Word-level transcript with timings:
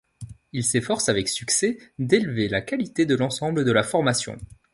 Il 0.51 0.63
s'efforce 0.63 1.09
avec 1.09 1.29
succès 1.29 1.77
d'élever 1.99 2.47
la 2.49 2.61
qualité 2.63 3.05
de 3.05 3.15
l'ensemble 3.15 3.63
de 3.63 3.71
la 3.71 3.83
formation. 3.83 4.35